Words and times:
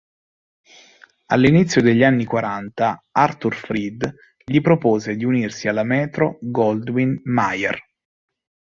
All'inizio 1.27 1.79
degli 1.83 2.03
anni 2.03 2.25
quaranta, 2.25 3.05
Arthur 3.11 3.53
Freed 3.53 4.11
gli 4.43 4.59
propose 4.59 5.15
di 5.15 5.25
unirsi 5.25 5.67
alla 5.67 5.83
Metro 5.83 6.39
Goldwyn 6.41 7.21
Mayer. 7.25 7.79